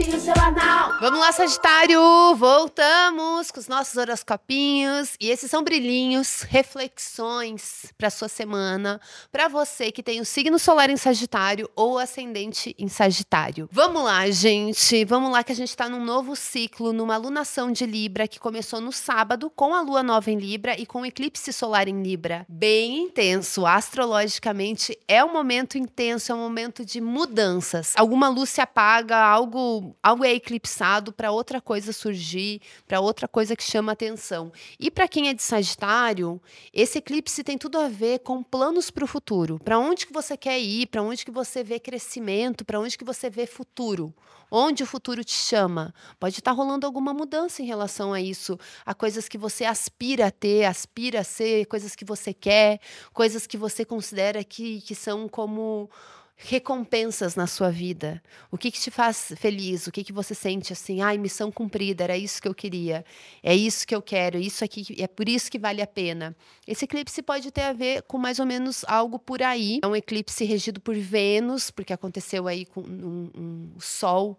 [0.00, 0.69] horoscopinho semanal.
[1.00, 1.98] Vamos lá, Sagitário!
[2.36, 5.14] Voltamos com os nossos horoscopinhos.
[5.18, 9.00] E esses são brilhinhos, reflexões para sua semana,
[9.32, 13.66] para você que tem o signo solar em Sagitário ou ascendente em Sagitário.
[13.72, 15.02] Vamos lá, gente.
[15.06, 18.78] Vamos lá que a gente está num novo ciclo, numa alunação de Libra que começou
[18.78, 22.44] no sábado com a lua nova em Libra e com o eclipse solar em Libra.
[22.46, 27.94] Bem intenso, astrologicamente é um momento intenso, é um momento de mudanças.
[27.96, 33.54] Alguma luz se apaga, algo, algo é eclipsado para outra coisa surgir, para outra coisa
[33.54, 34.52] que chama atenção.
[34.78, 36.40] E para quem é de Sagitário,
[36.72, 39.58] esse eclipse tem tudo a ver com planos para o futuro.
[39.62, 43.04] Para onde que você quer ir, para onde que você vê crescimento, para onde que
[43.04, 44.12] você vê futuro.
[44.50, 45.94] Onde o futuro te chama.
[46.18, 50.26] Pode estar tá rolando alguma mudança em relação a isso, a coisas que você aspira
[50.26, 52.80] a ter, aspira a ser, coisas que você quer,
[53.12, 55.88] coisas que você considera que, que são como
[56.42, 58.22] recompensas na sua vida?
[58.50, 59.86] O que, que te faz feliz?
[59.86, 61.02] O que, que você sente assim?
[61.02, 63.04] Ai, missão cumprida, era isso que eu queria,
[63.42, 66.34] é isso que eu quero, isso aqui, é por isso que vale a pena.
[66.66, 69.80] Esse eclipse pode ter a ver com mais ou menos algo por aí.
[69.82, 74.38] É um eclipse regido por Vênus, porque aconteceu aí com um, um, Sol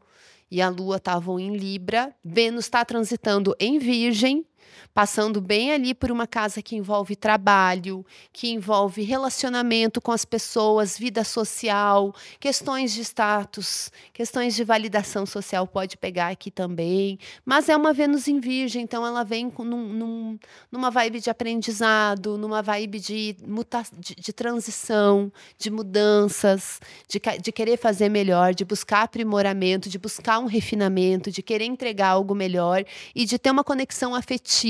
[0.49, 2.13] e a Lua estavam em Libra.
[2.23, 4.45] Vênus está transitando em Virgem,
[4.93, 10.97] passando bem ali por uma casa que envolve trabalho, que envolve relacionamento com as pessoas,
[10.97, 17.17] vida social, questões de status, questões de validação social pode pegar aqui também.
[17.45, 20.39] Mas é uma Vênus em Virgem, então ela vem com, num, num,
[20.71, 27.51] numa vibe de aprendizado, numa vibe de, muta, de, de transição, de mudanças, de, de
[27.51, 32.83] querer fazer melhor, de buscar aprimoramento, de buscar um refinamento, de querer entregar algo melhor
[33.15, 34.60] e de ter uma conexão afetiva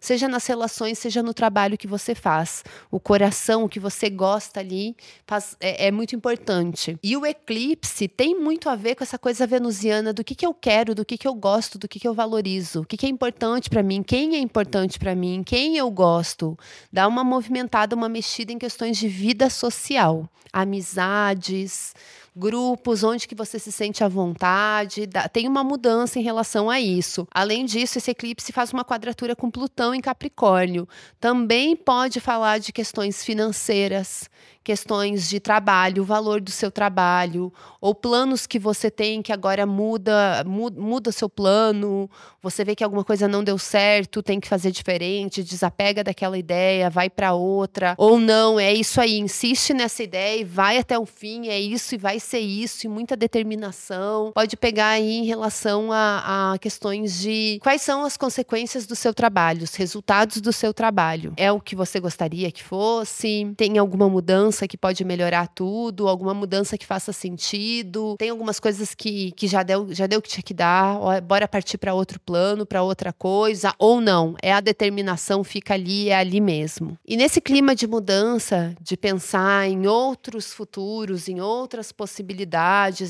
[0.00, 2.64] seja nas relações, seja no trabalho que você faz.
[2.90, 6.98] O coração, o que você gosta ali, faz, é, é, muito importante.
[7.02, 10.54] E o eclipse tem muito a ver com essa coisa venusiana do que, que eu
[10.54, 13.08] quero, do que, que eu gosto, do que, que eu valorizo, o que, que é
[13.08, 16.58] importante para mim, quem é importante para mim, quem eu gosto.
[16.92, 21.94] Dá uma movimentada, uma mexida em questões de vida social, amizades
[22.34, 27.26] grupos onde que você se sente à vontade, tem uma mudança em relação a isso.
[27.32, 30.88] Além disso, esse eclipse faz uma quadratura com Plutão em Capricórnio.
[31.18, 34.28] Também pode falar de questões financeiras,
[34.62, 39.64] questões de trabalho, o valor do seu trabalho, ou planos que você tem que agora
[39.64, 42.08] muda, muda seu plano,
[42.42, 46.90] você vê que alguma coisa não deu certo, tem que fazer diferente, desapega daquela ideia,
[46.90, 51.06] vai para outra, ou não, é isso aí, insiste nessa ideia e vai até o
[51.06, 54.32] fim, é isso e vai ser isso, e muita determinação.
[54.34, 59.12] Pode pegar aí em relação a, a questões de quais são as consequências do seu
[59.12, 61.32] trabalho, os resultados do seu trabalho.
[61.36, 63.52] É o que você gostaria que fosse?
[63.56, 64.60] Tem alguma mudança?
[64.70, 68.14] que pode melhorar tudo, alguma mudança que faça sentido.
[68.18, 71.48] Tem algumas coisas que, que já deu já deu o que tinha que dar, bora
[71.48, 74.36] partir para outro plano, para outra coisa, ou não.
[74.40, 76.96] É a determinação, fica ali, é ali mesmo.
[77.06, 82.09] E nesse clima de mudança, de pensar em outros futuros, em outras possibilidades,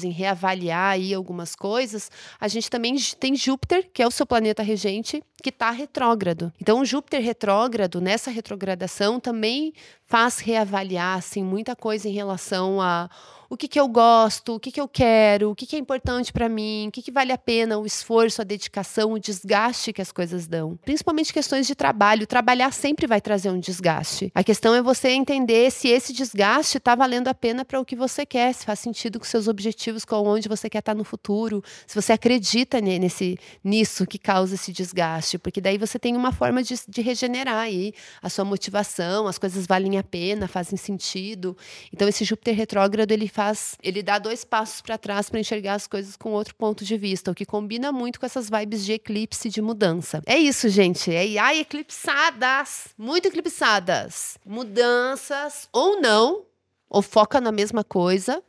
[0.05, 4.63] em reavaliar aí algumas coisas, a gente também tem Júpiter, que é o seu planeta
[4.63, 6.53] regente, que está retrógrado.
[6.61, 9.73] Então, Júpiter retrógrado, nessa retrogradação, também
[10.11, 13.09] faz reavaliar assim, muita coisa em relação a
[13.51, 16.33] o que, que eu gosto, o que, que eu quero, o que, que é importante
[16.33, 20.01] para mim, o que, que vale a pena, o esforço, a dedicação, o desgaste que
[20.01, 20.79] as coisas dão.
[20.85, 22.29] Principalmente questões de trabalho.
[22.29, 24.31] Trabalhar sempre vai trazer um desgaste.
[24.37, 27.97] A questão é você entender se esse desgaste está valendo a pena para o que
[27.97, 31.03] você quer, se faz sentido com seus objetivos, com onde você quer estar tá no
[31.03, 36.31] futuro, se você acredita nesse, nisso que causa esse desgaste, porque daí você tem uma
[36.31, 37.93] forma de, de regenerar aí
[38.23, 41.57] a sua motivação, as coisas valem a pena, fazem sentido.
[41.93, 45.87] Então esse Júpiter retrógrado ele faz, ele dá dois passos para trás para enxergar as
[45.87, 49.49] coisas com outro ponto de vista, o que combina muito com essas vibes de eclipse
[49.49, 50.23] de mudança.
[50.27, 51.13] É isso, gente.
[51.15, 54.39] É ai eclipsadas, muito eclipsadas.
[54.45, 56.45] Mudanças ou não,
[56.89, 58.43] ou foca na mesma coisa.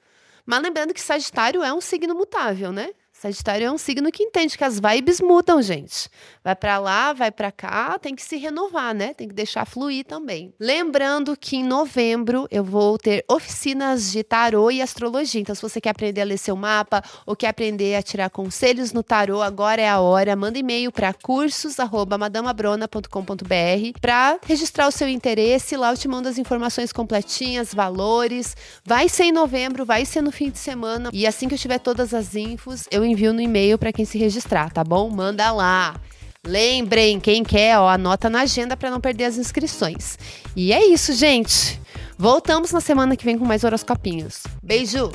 [0.46, 2.92] Mas lembrando que Sagitário é um signo mutável, né?
[3.22, 6.10] Sagitário é um signo que entende que as vibes mudam, gente.
[6.44, 9.14] Vai para lá, vai para cá, tem que se renovar, né?
[9.14, 10.52] Tem que deixar fluir também.
[10.60, 15.40] Lembrando que em novembro eu vou ter oficinas de tarô e astrologia.
[15.40, 18.92] Então, se você quer aprender a ler seu mapa ou quer aprender a tirar conselhos
[18.92, 20.36] no tarô, agora é a hora.
[20.36, 25.78] Manda e-mail para cursos@madamabrona.com.br para registrar o seu interesse.
[25.78, 28.58] Lá eu te mando as informações completinhas, valores.
[28.84, 31.12] Vai ser em novembro, vai ser no fim de semana.
[31.14, 34.18] E assim que eu tiver todas as infos, eu envio no e-mail para quem se
[34.18, 35.10] registrar, tá bom?
[35.10, 36.00] Manda lá.
[36.46, 40.18] Lembrem, quem quer, ó, anota na agenda para não perder as inscrições.
[40.56, 41.80] E é isso, gente.
[42.18, 44.44] Voltamos na semana que vem com mais horoscopinhos.
[44.64, 45.12] Beijo!